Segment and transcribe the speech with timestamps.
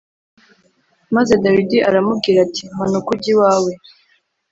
[1.15, 3.71] Maze Dawidi aramubwira ati Manuka ujye iwawe